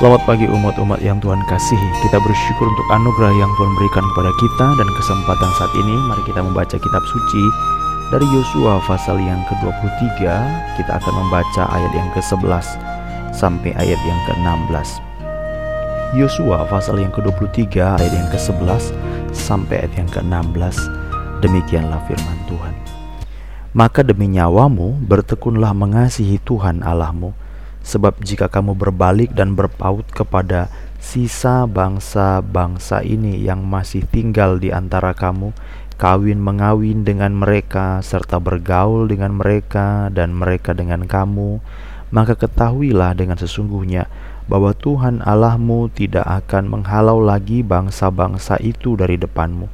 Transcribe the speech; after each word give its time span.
Selamat 0.00 0.24
pagi 0.24 0.48
umat-umat 0.48 1.04
yang 1.04 1.20
Tuhan 1.20 1.44
kasihi. 1.44 1.88
Kita 2.00 2.16
bersyukur 2.16 2.64
untuk 2.64 2.88
anugerah 2.96 3.28
yang 3.36 3.52
Tuhan 3.60 3.72
berikan 3.76 4.00
kepada 4.08 4.32
kita 4.40 4.66
Dan 4.80 4.88
kesempatan 4.88 5.50
saat 5.60 5.72
ini. 5.76 5.96
Mari 6.08 6.22
kita 6.24 6.40
membaca 6.40 6.76
kitab 6.80 7.04
suci 7.04 7.44
Dari 8.08 8.24
Yosua 8.32 8.80
pasal 8.88 9.20
yang 9.20 9.44
ke-23 9.52 10.24
Kita 10.80 10.96
akan 10.96 11.14
membaca 11.20 11.68
ayat 11.76 11.92
yang 11.92 12.08
ke-11 12.16 12.66
Sampai 13.36 13.76
ayat 13.76 14.00
yang 14.08 14.20
ke-16 14.24 14.88
Yosua 16.16 16.64
pasal 16.72 16.96
yang 16.96 17.12
ke-23 17.12 18.00
ayat 18.00 18.12
yang 18.16 18.28
ke-11 18.32 18.96
Sampai 19.36 19.84
ayat 19.84 19.92
yang 19.92 20.08
ke-16 20.08 20.76
Demikianlah 21.44 22.00
firman 22.08 22.38
Tuhan. 22.48 22.74
Maka 23.76 24.00
demi 24.00 24.24
nyawamu 24.32 25.04
bertekunlah 25.04 25.76
mengasihi 25.76 26.40
Tuhan 26.40 26.80
Allahmu 26.80 27.41
Sebab 27.82 28.22
jika 28.22 28.46
kamu 28.46 28.78
berbalik 28.78 29.34
dan 29.34 29.58
berpaut 29.58 30.06
kepada 30.14 30.70
sisa 31.02 31.66
bangsa-bangsa 31.66 33.02
ini 33.02 33.42
yang 33.42 33.66
masih 33.66 34.06
tinggal 34.06 34.62
di 34.62 34.70
antara 34.70 35.10
kamu, 35.18 35.50
kawin 35.98 36.38
mengawin 36.38 37.02
dengan 37.02 37.34
mereka 37.34 37.98
serta 38.06 38.38
bergaul 38.38 39.10
dengan 39.10 39.34
mereka 39.34 40.08
dan 40.14 40.30
mereka 40.30 40.74
dengan 40.78 41.10
kamu, 41.10 41.58
maka 42.14 42.38
ketahuilah 42.38 43.18
dengan 43.18 43.34
sesungguhnya 43.34 44.06
bahwa 44.46 44.74
Tuhan 44.78 45.22
Allahmu 45.22 45.90
tidak 45.90 46.26
akan 46.26 46.70
menghalau 46.70 47.18
lagi 47.18 47.66
bangsa-bangsa 47.66 48.62
itu 48.62 48.94
dari 48.94 49.18
depanmu, 49.18 49.66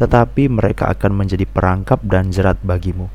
tetapi 0.00 0.48
mereka 0.48 0.88
akan 0.88 1.20
menjadi 1.20 1.44
perangkap 1.44 2.00
dan 2.04 2.32
jerat 2.32 2.56
bagimu 2.64 3.12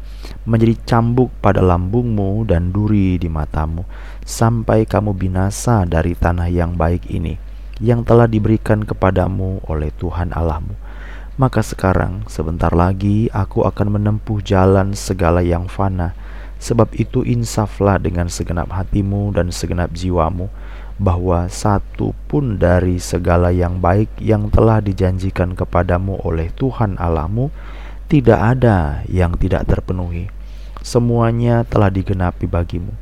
menjadi 0.48 0.76
cambuk 0.88 1.30
pada 1.44 1.60
lambungmu 1.60 2.48
dan 2.48 2.72
duri 2.72 3.20
di 3.20 3.28
matamu, 3.28 3.84
sampai 4.24 4.88
kamu 4.88 5.16
binasa 5.16 5.84
dari 5.84 6.16
tanah 6.16 6.48
yang 6.48 6.76
baik 6.76 7.08
ini, 7.12 7.36
yang 7.84 8.02
telah 8.02 8.26
diberikan 8.26 8.84
kepadamu 8.84 9.62
oleh 9.68 9.92
Tuhan 9.96 10.34
Allahmu. 10.34 10.76
Maka 11.38 11.62
sekarang, 11.62 12.26
sebentar 12.26 12.74
lagi 12.74 13.30
aku 13.30 13.62
akan 13.62 14.02
menempuh 14.02 14.42
jalan 14.42 14.98
segala 14.98 15.46
yang 15.46 15.70
fana, 15.70 16.18
sebab 16.58 16.90
itu 16.98 17.22
insaflah 17.22 18.02
dengan 18.02 18.26
segenap 18.26 18.74
hatimu 18.74 19.30
dan 19.38 19.54
segenap 19.54 19.94
jiwamu, 19.94 20.50
bahwa 20.98 21.46
satu 21.46 22.18
pun 22.26 22.58
dari 22.58 22.98
segala 22.98 23.54
yang 23.54 23.78
baik 23.78 24.10
yang 24.18 24.50
telah 24.50 24.82
dijanjikan 24.82 25.54
kepadamu 25.54 26.18
oleh 26.26 26.50
Tuhan 26.58 26.98
Allahmu, 26.98 27.54
tidak 28.08 28.40
ada 28.40 29.04
yang 29.12 29.36
tidak 29.36 29.68
terpenuhi. 29.68 30.32
Semuanya 30.80 31.68
telah 31.68 31.92
digenapi 31.92 32.48
bagimu. 32.48 32.96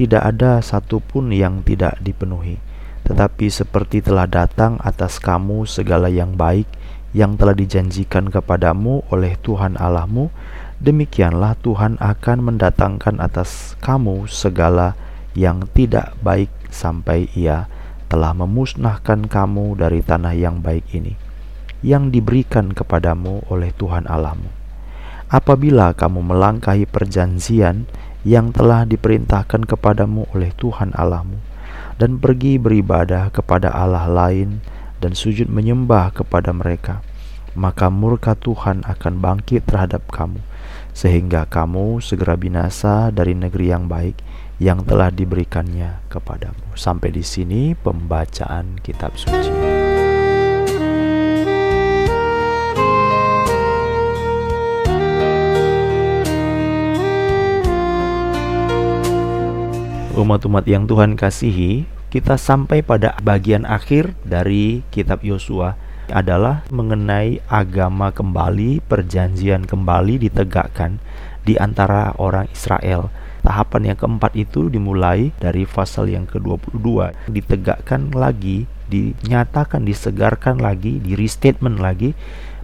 Tidak 0.00 0.20
ada 0.20 0.64
satupun 0.64 1.28
yang 1.28 1.60
tidak 1.60 2.00
dipenuhi. 2.00 2.56
Tetapi 3.04 3.52
seperti 3.52 4.00
telah 4.00 4.24
datang 4.24 4.80
atas 4.80 5.20
kamu 5.20 5.68
segala 5.68 6.08
yang 6.08 6.40
baik 6.40 6.64
yang 7.12 7.36
telah 7.36 7.52
dijanjikan 7.52 8.32
kepadamu 8.32 9.04
oleh 9.12 9.36
Tuhan 9.44 9.76
Allahmu, 9.76 10.32
demikianlah 10.80 11.56
Tuhan 11.60 12.00
akan 12.00 12.38
mendatangkan 12.40 13.20
atas 13.20 13.76
kamu 13.84 14.24
segala 14.24 14.96
yang 15.36 15.68
tidak 15.76 16.16
baik 16.24 16.48
sampai 16.72 17.28
Ia 17.36 17.68
telah 18.08 18.32
memusnahkan 18.32 19.28
kamu 19.28 19.76
dari 19.76 20.00
tanah 20.00 20.32
yang 20.32 20.64
baik 20.64 20.88
ini 20.96 21.25
yang 21.84 22.14
diberikan 22.14 22.72
kepadamu 22.72 23.44
oleh 23.52 23.72
Tuhan 23.76 24.08
Allahmu. 24.08 24.48
Apabila 25.26 25.90
kamu 25.92 26.22
melangkahi 26.22 26.86
perjanjian 26.86 27.90
yang 28.22 28.54
telah 28.54 28.86
diperintahkan 28.86 29.66
kepadamu 29.66 30.30
oleh 30.30 30.54
Tuhan 30.54 30.94
Allahmu, 30.94 31.38
dan 31.96 32.20
pergi 32.20 32.60
beribadah 32.60 33.32
kepada 33.32 33.72
Allah 33.72 34.06
lain 34.06 34.60
dan 35.00 35.16
sujud 35.16 35.48
menyembah 35.48 36.12
kepada 36.14 36.52
mereka, 36.52 37.02
maka 37.56 37.88
murka 37.88 38.36
Tuhan 38.36 38.84
akan 38.84 39.18
bangkit 39.18 39.64
terhadap 39.66 40.04
kamu, 40.12 40.38
sehingga 40.92 41.48
kamu 41.48 42.04
segera 42.04 42.36
binasa 42.36 43.10
dari 43.10 43.32
negeri 43.32 43.72
yang 43.72 43.88
baik 43.88 44.20
yang 44.56 44.84
telah 44.84 45.12
diberikannya 45.12 46.06
kepadamu. 46.08 46.76
Sampai 46.76 47.12
di 47.12 47.24
sini 47.24 47.76
pembacaan 47.76 48.80
kitab 48.80 49.16
suci. 49.16 49.65
Umat-umat 60.16 60.64
yang 60.64 60.88
Tuhan 60.88 61.14
kasihi, 61.14 61.84
kita 62.08 62.40
sampai 62.40 62.80
pada 62.80 63.12
bagian 63.20 63.68
akhir 63.68 64.16
dari 64.24 64.80
kitab 64.88 65.20
Yosua 65.20 65.76
adalah 66.08 66.64
mengenai 66.72 67.44
agama 67.52 68.08
kembali, 68.16 68.80
perjanjian 68.88 69.68
kembali 69.68 70.16
ditegakkan 70.16 70.96
di 71.44 71.60
antara 71.60 72.16
orang 72.16 72.48
Israel. 72.48 73.12
Tahapan 73.44 73.92
yang 73.92 73.98
keempat 74.00 74.32
itu 74.34 74.72
dimulai 74.72 75.30
dari 75.38 75.68
pasal 75.68 76.10
yang 76.10 76.24
ke-22, 76.24 77.12
ditegakkan 77.30 78.10
lagi, 78.16 78.66
dinyatakan, 78.88 79.84
disegarkan 79.84 80.58
lagi, 80.58 80.98
di 80.98 81.12
restatement 81.14 81.78
lagi 81.78 82.16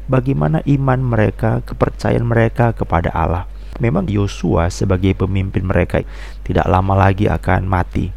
bagaimana 0.09 0.65
iman 0.67 1.01
mereka, 1.05 1.61
kepercayaan 1.63 2.27
mereka 2.27 2.75
kepada 2.75 3.13
Allah. 3.15 3.47
Memang 3.81 4.05
Yosua 4.07 4.69
sebagai 4.69 5.17
pemimpin 5.17 5.65
mereka 5.65 6.05
tidak 6.43 6.67
lama 6.67 6.95
lagi 7.09 7.27
akan 7.31 7.67
mati. 7.67 8.11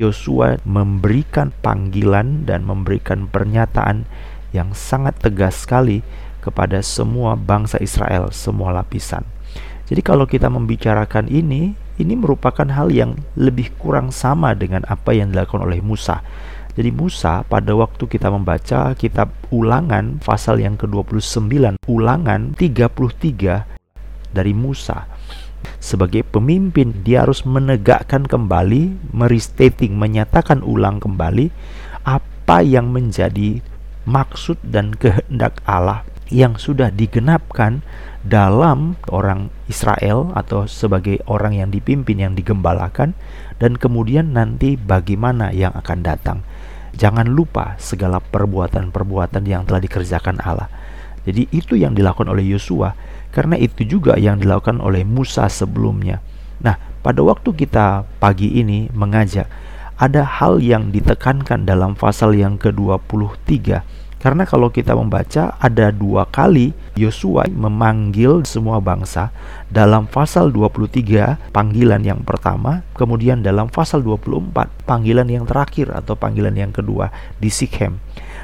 Yosua 0.00 0.58
memberikan 0.64 1.52
panggilan 1.62 2.48
dan 2.48 2.64
memberikan 2.64 3.28
pernyataan 3.28 4.08
yang 4.50 4.72
sangat 4.76 5.16
tegas 5.20 5.64
sekali 5.64 6.04
kepada 6.42 6.82
semua 6.82 7.38
bangsa 7.38 7.78
Israel, 7.78 8.34
semua 8.34 8.74
lapisan. 8.74 9.22
Jadi 9.86 10.00
kalau 10.02 10.24
kita 10.24 10.48
membicarakan 10.48 11.28
ini, 11.28 11.76
ini 12.00 12.14
merupakan 12.16 12.64
hal 12.66 12.88
yang 12.90 13.14
lebih 13.36 13.70
kurang 13.76 14.10
sama 14.10 14.56
dengan 14.56 14.82
apa 14.88 15.12
yang 15.12 15.30
dilakukan 15.30 15.68
oleh 15.68 15.84
Musa. 15.84 16.24
Jadi 16.72 16.88
Musa 16.88 17.44
pada 17.44 17.76
waktu 17.76 18.08
kita 18.08 18.32
membaca 18.32 18.96
kitab 18.96 19.28
Ulangan 19.52 20.24
pasal 20.24 20.64
yang 20.64 20.80
ke-29, 20.80 21.76
Ulangan 21.84 22.56
33 22.56 24.32
dari 24.32 24.52
Musa. 24.56 25.04
Sebagai 25.82 26.22
pemimpin, 26.22 27.02
dia 27.02 27.26
harus 27.26 27.42
menegakkan 27.42 28.24
kembali, 28.24 29.12
merestating, 29.14 29.98
menyatakan 29.98 30.62
ulang 30.62 31.02
kembali 31.02 31.50
apa 32.02 32.62
yang 32.62 32.90
menjadi 32.90 33.62
maksud 34.02 34.58
dan 34.66 34.94
kehendak 34.94 35.62
Allah 35.62 36.02
yang 36.32 36.56
sudah 36.56 36.88
digenapkan 36.88 37.84
dalam 38.24 38.96
orang 39.12 39.52
Israel 39.68 40.32
atau 40.32 40.64
sebagai 40.64 41.20
orang 41.28 41.60
yang 41.60 41.68
dipimpin 41.68 42.22
yang 42.22 42.32
digembalakan 42.32 43.12
dan 43.60 43.76
kemudian 43.76 44.32
nanti 44.32 44.80
bagaimana 44.80 45.52
yang 45.52 45.76
akan 45.76 46.00
datang. 46.00 46.38
Jangan 46.96 47.28
lupa 47.28 47.76
segala 47.80 48.20
perbuatan-perbuatan 48.20 49.44
yang 49.48 49.64
telah 49.68 49.80
dikerjakan 49.80 50.40
Allah. 50.40 50.68
Jadi 51.22 51.46
itu 51.54 51.78
yang 51.78 51.94
dilakukan 51.94 52.26
oleh 52.26 52.42
Yosua 52.42 52.92
karena 53.32 53.56
itu 53.56 53.82
juga 53.88 54.20
yang 54.20 54.38
dilakukan 54.38 54.78
oleh 54.78 55.02
Musa 55.02 55.48
sebelumnya. 55.48 56.20
Nah, 56.62 56.78
pada 57.02 57.24
waktu 57.24 57.50
kita 57.56 58.06
pagi 58.22 58.60
ini 58.60 58.86
mengajak, 58.92 59.48
ada 59.98 60.22
hal 60.22 60.62
yang 60.62 60.92
ditekankan 60.92 61.64
dalam 61.66 61.98
pasal 61.98 62.36
yang 62.36 62.60
ke-23. 62.60 63.82
Karena 64.22 64.46
kalau 64.46 64.70
kita 64.70 64.94
membaca 64.94 65.58
ada 65.58 65.90
dua 65.90 66.30
kali 66.30 66.70
Yosua 66.94 67.50
memanggil 67.50 68.46
semua 68.46 68.78
bangsa 68.78 69.34
dalam 69.66 70.06
pasal 70.06 70.54
23 70.54 71.50
panggilan 71.50 72.06
yang 72.06 72.22
pertama, 72.22 72.86
kemudian 72.94 73.42
dalam 73.42 73.66
pasal 73.66 73.98
24 74.06 74.86
panggilan 74.86 75.26
yang 75.26 75.42
terakhir 75.42 75.90
atau 75.90 76.14
panggilan 76.14 76.54
yang 76.54 76.70
kedua 76.70 77.10
di 77.42 77.50
Sikhem 77.50 77.98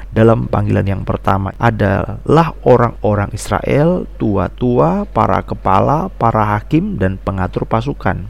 dalam 0.09 0.49
panggilan 0.49 0.89
yang 0.89 1.03
pertama 1.05 1.53
adalah 1.61 2.57
orang-orang 2.65 3.29
Israel, 3.29 4.09
tua-tua, 4.17 5.05
para 5.05 5.45
kepala, 5.45 6.09
para 6.09 6.57
hakim 6.57 6.97
dan 6.97 7.21
pengatur 7.21 7.69
pasukan. 7.69 8.25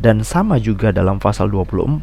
Dan 0.00 0.24
sama 0.24 0.56
juga 0.56 0.88
dalam 0.88 1.20
pasal 1.20 1.52
24 1.52 2.00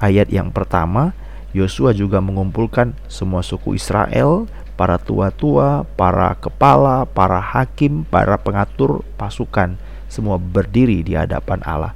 ayat 0.00 0.32
yang 0.32 0.48
pertama, 0.48 1.12
Yosua 1.52 1.92
juga 1.92 2.24
mengumpulkan 2.24 2.96
semua 3.04 3.44
suku 3.44 3.76
Israel, 3.76 4.48
para 4.80 4.96
tua-tua, 4.96 5.84
para 5.94 6.34
kepala, 6.40 7.04
para 7.04 7.38
hakim, 7.38 8.08
para 8.08 8.40
pengatur 8.40 9.04
pasukan, 9.20 9.76
semua 10.08 10.40
berdiri 10.40 11.04
di 11.04 11.14
hadapan 11.14 11.60
Allah. 11.62 11.92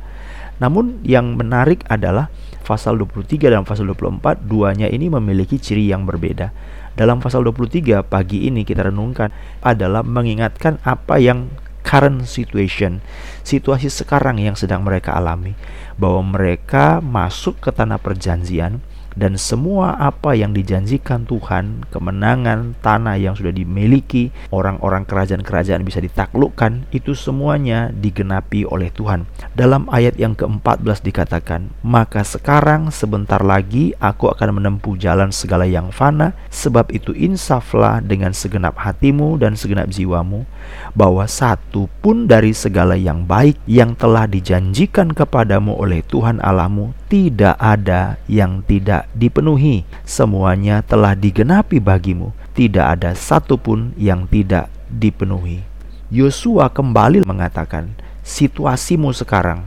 Namun 0.59 1.03
yang 1.07 1.39
menarik 1.39 1.87
adalah 1.89 2.31
pasal 2.69 3.01
23 3.01 3.49
dan 3.49 3.65
pasal 3.65 3.89
24 3.89 4.45
duanya 4.45 4.93
ini 4.93 5.09
memiliki 5.09 5.57
ciri 5.57 5.89
yang 5.89 6.05
berbeda. 6.05 6.53
Dalam 6.93 7.25
pasal 7.25 7.41
23 7.49 8.05
pagi 8.05 8.45
ini 8.45 8.69
kita 8.69 8.93
renungkan 8.93 9.33
adalah 9.65 10.05
mengingatkan 10.05 10.77
apa 10.85 11.17
yang 11.17 11.49
current 11.81 12.29
situation, 12.29 13.01
situasi 13.41 13.89
sekarang 13.89 14.37
yang 14.37 14.53
sedang 14.53 14.85
mereka 14.85 15.17
alami, 15.17 15.57
bahwa 15.97 16.37
mereka 16.37 17.01
masuk 17.01 17.57
ke 17.65 17.73
tanah 17.73 17.97
perjanjian 17.97 18.85
dan 19.19 19.35
semua 19.35 19.99
apa 19.99 20.39
yang 20.39 20.55
dijanjikan 20.55 21.27
Tuhan, 21.27 21.83
kemenangan, 21.91 22.79
tanah 22.79 23.19
yang 23.19 23.35
sudah 23.35 23.51
dimiliki, 23.51 24.31
orang-orang 24.55 25.03
kerajaan-kerajaan 25.03 25.83
bisa 25.83 25.99
ditaklukkan, 25.99 26.87
itu 26.95 27.19
semuanya 27.19 27.91
digenapi 27.91 28.63
oleh 28.63 28.95
Tuhan. 28.95 29.27
Dalam 29.59 29.91
ayat 29.91 30.15
yang 30.15 30.39
ke-14 30.39 31.03
dikatakan, 31.03 31.75
"Maka 31.83 32.23
sekarang 32.23 32.95
sebentar 32.95 33.43
lagi 33.43 33.91
aku 33.99 34.31
akan 34.31 34.63
menempuh 34.63 34.95
jalan 34.95 35.35
segala 35.35 35.67
yang 35.67 35.91
fana, 35.91 36.39
sebab 36.49 36.95
itu 36.95 37.11
insaflah 37.11 37.99
dengan 37.99 38.31
segenap 38.31 38.79
hatimu 38.79 39.35
dan 39.43 39.59
segenap 39.59 39.91
jiwamu, 39.91 40.47
bahwa 40.95 41.27
satu 41.27 41.91
pun 41.99 42.31
dari 42.31 42.55
segala 42.55 42.95
yang 42.95 43.27
baik 43.27 43.59
yang 43.67 43.99
telah 43.99 44.31
dijanjikan 44.31 45.11
kepadamu 45.11 45.75
oleh 45.75 46.07
Tuhan 46.07 46.39
Allahmu 46.39 46.95
tidak 47.09 47.57
ada 47.57 48.21
yang 48.29 48.61
tidak 48.65 49.09
dipenuhi. 49.17 49.89
Semuanya 50.05 50.85
telah 50.85 51.17
digenapi 51.17 51.81
bagimu. 51.81 52.37
Tidak 52.53 52.85
ada 52.85 53.17
satupun 53.17 53.97
yang 53.97 54.29
tidak 54.29 54.69
dipenuhi. 54.93 55.65
Yosua 56.13 56.69
kembali 56.73 57.25
mengatakan, 57.25 57.93
situasimu 58.25 59.13
sekarang, 59.17 59.65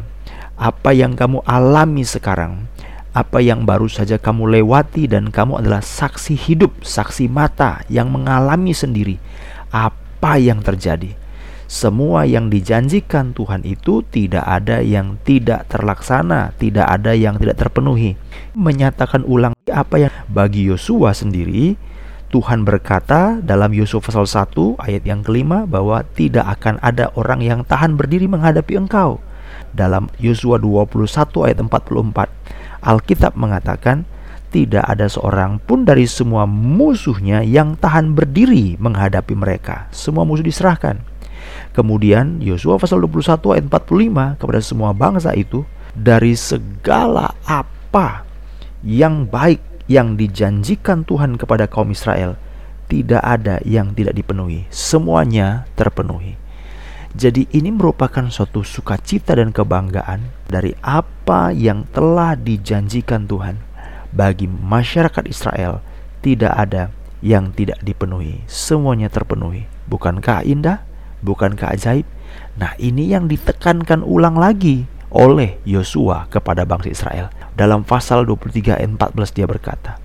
apa 0.57 0.93
yang 0.93 1.17
kamu 1.17 1.41
alami 1.45 2.05
sekarang, 2.05 2.65
apa 3.13 3.41
yang 3.41 3.65
baru 3.65 3.89
saja 3.89 4.17
kamu 4.17 4.61
lewati 4.61 5.05
dan 5.05 5.29
kamu 5.29 5.61
adalah 5.61 5.81
saksi 5.81 6.33
hidup, 6.33 6.81
saksi 6.81 7.29
mata 7.29 7.81
yang 7.89 8.09
mengalami 8.09 8.73
sendiri 8.73 9.21
apa 9.71 10.35
yang 10.35 10.59
terjadi 10.59 11.15
semua 11.71 12.27
yang 12.27 12.51
dijanjikan 12.51 13.31
Tuhan 13.31 13.63
itu 13.63 14.03
tidak 14.11 14.43
ada 14.43 14.83
yang 14.83 15.15
tidak 15.23 15.71
terlaksana, 15.71 16.51
tidak 16.59 16.83
ada 16.83 17.15
yang 17.15 17.39
tidak 17.39 17.63
terpenuhi. 17.63 18.19
Menyatakan 18.51 19.23
ulang 19.23 19.55
apa 19.71 19.95
yang 19.95 20.11
bagi 20.27 20.67
Yosua 20.67 21.15
sendiri 21.15 21.79
Tuhan 22.27 22.67
berkata 22.67 23.39
dalam 23.39 23.71
Yosua 23.71 24.03
pasal 24.03 24.27
1 24.27 24.83
ayat 24.83 25.03
yang 25.07 25.23
kelima 25.23 25.63
bahwa 25.63 26.03
tidak 26.11 26.59
akan 26.59 26.75
ada 26.83 27.07
orang 27.15 27.39
yang 27.39 27.63
tahan 27.63 27.95
berdiri 27.95 28.27
menghadapi 28.27 28.75
engkau. 28.75 29.23
Dalam 29.71 30.11
Yosua 30.19 30.59
21 30.59 31.47
ayat 31.47 31.59
44 31.63 32.83
Alkitab 32.83 33.39
mengatakan 33.39 34.03
tidak 34.51 34.83
ada 34.83 35.07
seorang 35.07 35.63
pun 35.63 35.87
dari 35.87 36.03
semua 36.03 36.43
musuhnya 36.43 37.47
yang 37.47 37.79
tahan 37.79 38.11
berdiri 38.11 38.75
menghadapi 38.75 39.31
mereka. 39.39 39.87
Semua 39.95 40.27
musuh 40.27 40.43
diserahkan. 40.43 41.10
Kemudian 41.71 42.43
Yosua 42.43 42.75
pasal 42.75 42.99
21 43.03 43.55
ayat 43.55 43.65
45 43.67 44.39
kepada 44.39 44.59
semua 44.59 44.91
bangsa 44.91 45.31
itu 45.35 45.63
dari 45.95 46.35
segala 46.35 47.35
apa 47.47 48.23
yang 48.81 49.27
baik 49.27 49.59
yang 49.91 50.15
dijanjikan 50.15 51.03
Tuhan 51.03 51.35
kepada 51.35 51.67
kaum 51.67 51.91
Israel 51.91 52.39
tidak 52.91 53.23
ada 53.23 53.63
yang 53.63 53.95
tidak 53.95 54.15
dipenuhi. 54.19 54.67
Semuanya 54.67 55.63
terpenuhi. 55.79 56.35
Jadi 57.11 57.47
ini 57.51 57.71
merupakan 57.71 58.23
suatu 58.31 58.63
sukacita 58.63 59.35
dan 59.35 59.51
kebanggaan 59.51 60.31
dari 60.47 60.71
apa 60.79 61.51
yang 61.51 61.83
telah 61.91 62.39
dijanjikan 62.39 63.27
Tuhan 63.27 63.59
bagi 64.15 64.47
masyarakat 64.47 65.27
Israel 65.27 65.83
tidak 66.23 66.55
ada 66.55 66.91
yang 67.19 67.51
tidak 67.51 67.79
dipenuhi. 67.83 68.43
Semuanya 68.47 69.11
terpenuhi. 69.11 69.67
Bukankah 69.91 70.47
indah? 70.47 70.83
Bukankah 71.21 71.77
ajaib? 71.77 72.05
Nah, 72.57 72.73
ini 72.81 73.13
yang 73.13 73.29
ditekankan 73.29 74.03
ulang 74.03 74.35
lagi 74.35 74.89
oleh 75.11 75.59
Yosua 75.67 76.25
kepada 76.31 76.63
bangsa 76.63 76.89
Israel. 76.89 77.27
Dalam 77.53 77.83
pasal 77.83 78.23
23 78.25 78.79
ayat 78.79 78.89
14 78.89 79.37
dia 79.37 79.45
berkata, 79.45 79.99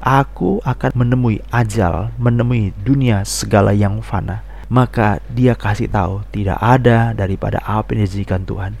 Aku 0.00 0.62
akan 0.62 0.92
menemui 0.94 1.42
ajal, 1.50 2.14
menemui 2.16 2.70
dunia 2.82 3.26
segala 3.26 3.74
yang 3.74 4.00
fana. 4.00 4.46
Maka 4.66 5.22
dia 5.30 5.54
kasih 5.54 5.86
tahu 5.86 6.26
tidak 6.34 6.58
ada 6.58 7.14
daripada 7.14 7.62
apa 7.62 7.94
yang 7.94 8.02
dijanjikan 8.02 8.42
Tuhan. 8.42 8.72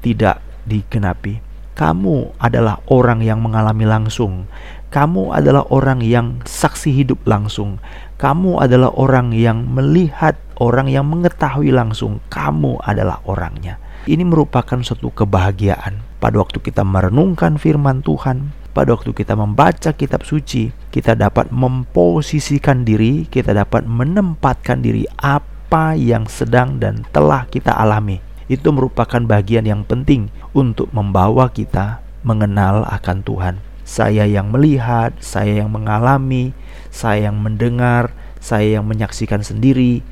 Tidak 0.00 0.36
digenapi. 0.64 1.44
Kamu 1.76 2.40
adalah 2.40 2.80
orang 2.88 3.20
yang 3.20 3.44
mengalami 3.44 3.84
langsung. 3.84 4.48
Kamu 4.86 5.34
adalah 5.34 5.66
orang 5.74 5.98
yang 6.00 6.40
saksi 6.46 6.94
hidup 6.94 7.26
langsung. 7.26 7.82
Kamu 8.16 8.62
adalah 8.62 8.94
orang 8.94 9.34
yang 9.34 9.66
melihat 9.66 10.38
orang 10.56 10.88
yang 10.88 11.04
mengetahui 11.10 11.74
langsung 11.74 12.22
kamu 12.32 12.80
adalah 12.80 13.20
orangnya. 13.28 13.76
Ini 14.06 14.22
merupakan 14.22 14.78
suatu 14.80 15.10
kebahagiaan 15.10 15.98
pada 16.22 16.38
waktu 16.38 16.62
kita 16.62 16.86
merenungkan 16.86 17.58
firman 17.58 18.06
Tuhan, 18.06 18.54
pada 18.70 18.94
waktu 18.94 19.10
kita 19.10 19.34
membaca 19.34 19.90
kitab 19.90 20.22
suci, 20.22 20.70
kita 20.94 21.18
dapat 21.18 21.50
memposisikan 21.50 22.86
diri, 22.86 23.26
kita 23.26 23.50
dapat 23.50 23.82
menempatkan 23.84 24.80
diri 24.80 25.04
apa 25.18 25.98
yang 25.98 26.30
sedang 26.30 26.78
dan 26.78 27.02
telah 27.10 27.50
kita 27.50 27.74
alami. 27.74 28.22
Itu 28.46 28.70
merupakan 28.70 29.18
bagian 29.26 29.66
yang 29.66 29.82
penting 29.82 30.30
untuk 30.54 30.86
membawa 30.94 31.50
kita 31.50 31.98
mengenal 32.22 32.86
akan 32.86 33.26
Tuhan. 33.26 33.54
Saya 33.86 34.26
yang 34.26 34.50
melihat, 34.50 35.14
saya 35.22 35.62
yang 35.62 35.70
mengalami, 35.70 36.50
saya 36.90 37.30
yang 37.30 37.38
mendengar, 37.38 38.10
saya 38.42 38.82
yang 38.82 38.84
menyaksikan 38.90 39.46
sendiri, 39.46 40.02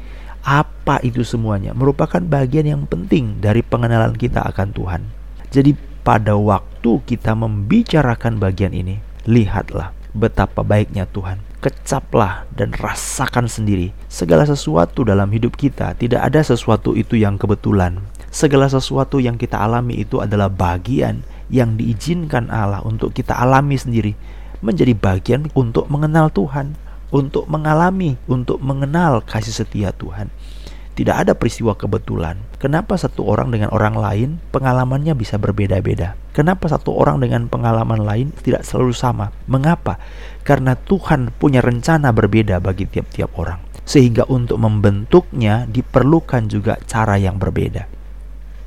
apa 0.44 1.00
itu 1.00 1.24
semuanya 1.24 1.72
merupakan 1.72 2.20
bagian 2.20 2.68
yang 2.68 2.82
penting 2.84 3.40
dari 3.42 3.64
pengenalan 3.64 4.14
kita 4.14 4.44
akan 4.44 4.70
Tuhan. 4.76 5.02
Jadi 5.50 5.74
pada 6.04 6.36
waktu 6.36 7.00
kita 7.08 7.32
membicarakan 7.32 8.36
bagian 8.36 8.76
ini, 8.76 9.00
lihatlah 9.24 9.96
betapa 10.14 10.62
baiknya 10.62 11.08
Tuhan. 11.10 11.42
Kecaplah 11.64 12.44
dan 12.52 12.76
rasakan 12.76 13.48
sendiri 13.48 13.96
segala 14.06 14.44
sesuatu 14.44 15.02
dalam 15.02 15.32
hidup 15.32 15.56
kita. 15.56 15.96
Tidak 15.96 16.20
ada 16.20 16.44
sesuatu 16.44 16.92
itu 16.92 17.16
yang 17.16 17.40
kebetulan. 17.40 18.04
Segala 18.28 18.68
sesuatu 18.68 19.16
yang 19.16 19.40
kita 19.40 19.56
alami 19.56 20.04
itu 20.04 20.20
adalah 20.20 20.52
bagian 20.52 21.24
yang 21.52 21.76
diizinkan 21.80 22.48
Allah 22.48 22.80
untuk 22.84 23.12
kita 23.12 23.36
alami 23.36 23.76
sendiri 23.76 24.12
menjadi 24.64 24.96
bagian 24.96 25.52
untuk 25.52 25.90
mengenal 25.92 26.32
Tuhan 26.32 26.76
untuk 27.14 27.46
mengalami, 27.46 28.18
untuk 28.26 28.58
mengenal 28.58 29.22
kasih 29.22 29.54
setia 29.54 29.94
Tuhan. 29.94 30.34
Tidak 30.94 31.14
ada 31.14 31.34
peristiwa 31.34 31.74
kebetulan. 31.74 32.38
Kenapa 32.58 32.98
satu 32.98 33.26
orang 33.26 33.54
dengan 33.54 33.70
orang 33.70 33.94
lain 33.98 34.28
pengalamannya 34.50 35.14
bisa 35.14 35.38
berbeda-beda? 35.38 36.18
Kenapa 36.34 36.70
satu 36.70 36.94
orang 36.94 37.22
dengan 37.22 37.46
pengalaman 37.50 38.02
lain 38.02 38.30
tidak 38.42 38.66
selalu 38.66 38.94
sama? 38.94 39.30
Mengapa? 39.46 39.98
Karena 40.42 40.74
Tuhan 40.78 41.34
punya 41.34 41.62
rencana 41.62 42.10
berbeda 42.14 42.62
bagi 42.62 42.86
tiap-tiap 42.86 43.30
orang. 43.38 43.58
Sehingga 43.82 44.26
untuk 44.30 44.58
membentuknya 44.62 45.66
diperlukan 45.66 46.46
juga 46.46 46.78
cara 46.86 47.18
yang 47.18 47.42
berbeda. 47.42 47.90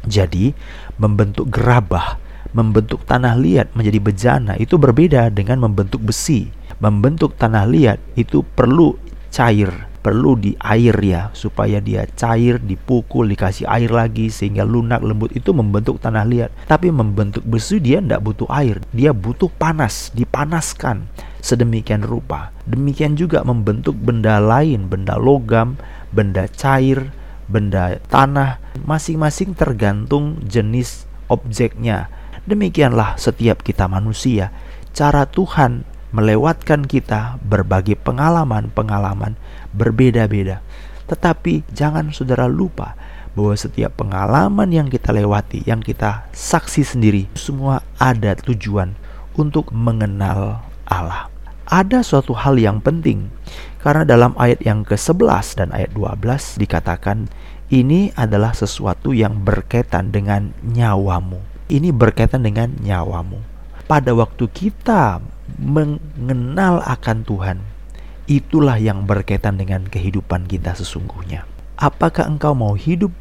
Jadi, 0.07 0.51
membentuk 0.99 1.47
gerabah, 1.47 2.19
membentuk 2.55 3.03
tanah 3.03 3.35
liat 3.35 3.73
menjadi 3.73 3.99
bejana 3.99 4.53
itu 4.59 4.75
berbeda 4.79 5.31
dengan 5.33 5.63
membentuk 5.63 6.03
besi 6.03 6.53
membentuk 6.77 7.33
tanah 7.37 7.65
liat 7.65 7.99
itu 8.13 8.45
perlu 8.45 8.93
cair, 9.33 9.69
perlu 10.05 10.37
di 10.37 10.53
air 10.61 10.93
ya 11.01 11.33
supaya 11.33 11.81
dia 11.81 12.05
cair, 12.13 12.61
dipukul, 12.61 13.27
dikasih 13.27 13.65
air 13.67 13.89
lagi 13.89 14.29
sehingga 14.29 14.63
lunak 14.63 15.01
lembut 15.01 15.33
itu 15.33 15.51
membentuk 15.51 15.97
tanah 15.99 16.25
liat. 16.25 16.51
Tapi 16.69 16.93
membentuk 16.93 17.43
besi 17.43 17.81
dia 17.81 17.99
tidak 17.99 18.23
butuh 18.23 18.49
air, 18.53 18.79
dia 18.93 19.11
butuh 19.11 19.49
panas, 19.57 20.13
dipanaskan 20.13 21.09
sedemikian 21.41 22.05
rupa. 22.05 22.53
Demikian 22.69 23.17
juga 23.17 23.41
membentuk 23.41 23.97
benda 23.97 24.37
lain, 24.37 24.85
benda 24.85 25.17
logam, 25.17 25.75
benda 26.13 26.45
cair, 26.53 27.09
benda 27.49 27.97
tanah, 28.11 28.61
masing-masing 28.85 29.57
tergantung 29.57 30.37
jenis 30.45 31.09
objeknya. 31.27 32.11
Demikianlah 32.47 33.19
setiap 33.19 33.59
kita 33.59 33.91
manusia. 33.91 34.55
Cara 34.95 35.27
Tuhan 35.27 35.83
melewatkan 36.15 36.87
kita 36.87 37.35
berbagai 37.43 37.99
pengalaman-pengalaman 37.99 39.35
berbeda-beda. 39.75 40.63
Tetapi 41.11 41.67
jangan 41.75 42.15
saudara 42.15 42.47
lupa 42.47 42.95
bahwa 43.35 43.53
setiap 43.53 43.99
pengalaman 43.99 44.71
yang 44.71 44.87
kita 44.87 45.11
lewati, 45.11 45.67
yang 45.67 45.83
kita 45.83 46.25
saksi 46.31 46.87
sendiri, 46.87 47.27
semua 47.35 47.83
ada 47.99 48.33
tujuan 48.39 48.95
untuk 49.35 49.69
mengenal 49.75 50.63
Allah. 50.87 51.27
Ada 51.67 51.99
suatu 51.99 52.31
hal 52.31 52.55
yang 52.55 52.79
penting 52.79 53.27
karena 53.83 54.07
dalam 54.07 54.31
ayat 54.39 54.63
yang 54.63 54.87
ke-11 54.87 55.59
dan 55.59 55.69
ayat 55.75 55.91
12 55.91 56.63
dikatakan 56.63 57.27
ini 57.67 58.15
adalah 58.15 58.55
sesuatu 58.55 59.11
yang 59.11 59.43
berkaitan 59.43 60.15
dengan 60.15 60.55
nyawamu. 60.63 61.43
Ini 61.67 61.91
berkaitan 61.91 62.47
dengan 62.47 62.71
nyawamu. 62.79 63.39
Pada 63.87 64.11
waktu 64.15 64.47
kita 64.51 65.19
mengenal 65.59 66.83
akan 66.83 67.23
Tuhan, 67.23 67.57
itulah 68.27 68.79
yang 68.79 69.07
berkaitan 69.07 69.59
dengan 69.59 69.87
kehidupan 69.87 70.47
kita 70.47 70.75
sesungguhnya. 70.75 71.47
Apakah 71.79 72.27
engkau 72.27 72.55
mau 72.55 72.75
hidup? 72.75 73.11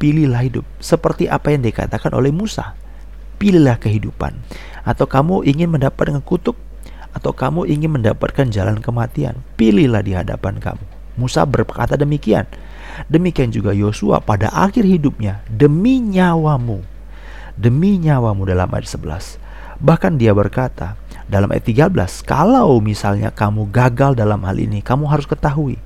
Pilihlah 0.00 0.42
hidup 0.44 0.66
seperti 0.82 1.30
apa 1.30 1.54
yang 1.54 1.64
dikatakan 1.64 2.12
oleh 2.12 2.34
Musa. 2.34 2.76
Pilihlah 3.40 3.80
kehidupan. 3.80 4.36
Atau 4.84 5.08
kamu 5.08 5.46
ingin 5.48 5.72
mendapat 5.72 6.12
dengan 6.12 6.20
kutuk? 6.20 6.58
atau 7.14 7.30
kamu 7.30 7.70
ingin 7.70 7.94
mendapatkan 7.94 8.50
jalan 8.50 8.82
kematian, 8.82 9.38
pilihlah 9.54 10.02
di 10.02 10.12
hadapan 10.18 10.58
kamu. 10.58 10.84
Musa 11.14 11.46
berkata 11.46 11.94
demikian. 11.94 12.42
Demikian 13.06 13.54
juga 13.54 13.70
Yosua 13.70 14.18
pada 14.18 14.50
akhir 14.50 14.82
hidupnya 14.82 15.46
demi 15.46 16.02
nyawamu. 16.02 16.82
Demi 17.54 18.02
nyawamu 18.02 18.50
dalam 18.50 18.66
ayat 18.74 18.98
11. 18.98 19.38
Bahkan 19.78 20.18
dia 20.18 20.34
berkata 20.34 20.98
dalam 21.30 21.54
ayat 21.54 21.62
13, 21.70 22.26
kalau 22.26 22.82
misalnya 22.82 23.30
kamu 23.30 23.70
gagal 23.70 24.18
dalam 24.18 24.42
hal 24.42 24.58
ini, 24.58 24.82
kamu 24.82 25.06
harus 25.06 25.30
ketahui 25.30 25.78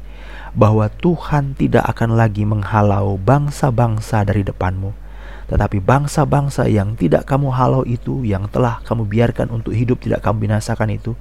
bahwa 0.56 0.88
Tuhan 0.88 1.52
tidak 1.52 1.84
akan 1.92 2.16
lagi 2.16 2.48
menghalau 2.48 3.20
bangsa-bangsa 3.20 4.24
dari 4.24 4.48
depanmu. 4.48 4.96
Tetapi 5.52 5.80
bangsa-bangsa 5.84 6.72
yang 6.72 6.96
tidak 6.96 7.28
kamu 7.28 7.52
halau 7.52 7.84
itu, 7.84 8.24
yang 8.24 8.48
telah 8.48 8.80
kamu 8.88 9.04
biarkan 9.04 9.52
untuk 9.52 9.76
hidup 9.76 10.00
tidak 10.00 10.24
kamu 10.24 10.48
binasakan 10.48 10.88
itu, 10.96 11.12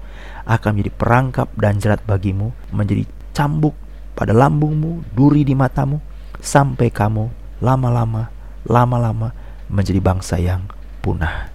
akan 0.47 0.79
menjadi 0.79 0.91
perangkap 0.95 1.47
dan 1.59 1.75
jerat 1.79 1.99
bagimu, 2.07 2.55
menjadi 2.71 3.03
cambuk 3.35 3.75
pada 4.15 4.31
lambungmu, 4.31 5.03
duri 5.11 5.43
di 5.43 5.59
matamu, 5.59 5.99
sampai 6.39 6.87
kamu 6.87 7.27
lama-lama, 7.59 8.31
lama-lama 8.63 9.46
menjadi 9.71 9.99
bangsa 10.03 10.39
yang 10.39 10.67
punah. 10.99 11.51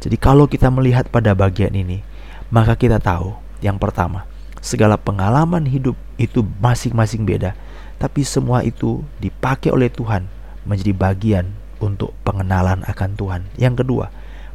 Jadi 0.00 0.16
kalau 0.16 0.48
kita 0.48 0.72
melihat 0.72 1.08
pada 1.12 1.36
bagian 1.36 1.76
ini, 1.76 2.00
maka 2.48 2.76
kita 2.76 2.96
tahu 2.96 3.36
yang 3.60 3.76
pertama, 3.76 4.24
segala 4.64 4.96
pengalaman 4.96 5.68
hidup 5.68 5.96
itu 6.16 6.40
masing-masing 6.60 7.28
beda, 7.28 7.52
tapi 8.00 8.24
semua 8.24 8.64
itu 8.64 9.04
dipakai 9.20 9.68
oleh 9.68 9.92
Tuhan 9.92 10.24
menjadi 10.64 10.96
bagian 10.96 11.46
untuk 11.80 12.16
pengenalan 12.24 12.80
akan 12.88 13.10
Tuhan. 13.16 13.42
Yang 13.60 13.84
kedua, 13.84 14.06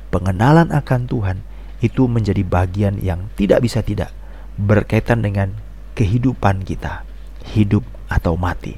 pengenalan 0.09 0.73
akan 0.73 1.05
Tuhan 1.05 1.37
itu 1.85 2.09
menjadi 2.09 2.41
bagian 2.41 2.97
yang 3.01 3.29
tidak 3.37 3.61
bisa 3.61 3.85
tidak 3.85 4.09
berkaitan 4.57 5.21
dengan 5.21 5.53
kehidupan 5.93 6.65
kita 6.65 7.05
hidup 7.53 7.85
atau 8.09 8.33
mati. 8.33 8.77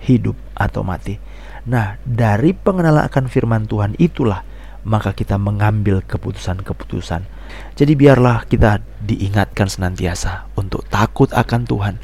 Hidup 0.00 0.38
atau 0.56 0.86
mati. 0.86 1.18
Nah, 1.66 1.98
dari 2.06 2.54
pengenalan 2.54 3.06
akan 3.06 3.26
firman 3.26 3.66
Tuhan 3.66 3.98
itulah 3.98 4.46
maka 4.86 5.10
kita 5.10 5.34
mengambil 5.34 5.98
keputusan-keputusan. 6.06 7.26
Jadi 7.74 7.92
biarlah 7.98 8.46
kita 8.46 8.78
diingatkan 9.02 9.66
senantiasa 9.66 10.46
untuk 10.54 10.86
takut 10.86 11.26
akan 11.34 11.66
Tuhan 11.66 11.94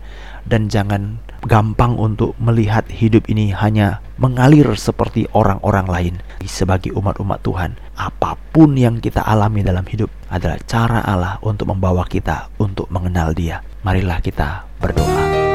dan 0.42 0.66
jangan 0.66 1.22
gampang 1.46 1.94
untuk 1.94 2.34
melihat 2.42 2.86
hidup 2.90 3.30
ini 3.30 3.54
hanya 3.54 4.02
mengalir 4.18 4.66
seperti 4.74 5.30
orang-orang 5.30 5.86
lain. 5.86 6.14
Sebagai 6.42 6.90
umat-umat 6.98 7.38
Tuhan, 7.46 7.78
apa 7.94 8.34
pun 8.50 8.74
yang 8.74 8.98
kita 8.98 9.22
alami 9.22 9.62
dalam 9.62 9.86
hidup 9.86 10.10
adalah 10.26 10.58
cara 10.66 11.06
Allah 11.06 11.38
untuk 11.46 11.70
membawa 11.70 12.02
kita 12.06 12.50
untuk 12.58 12.90
mengenal 12.90 13.30
Dia. 13.30 13.62
Marilah 13.86 14.18
kita 14.18 14.66
berdoa. 14.82 15.51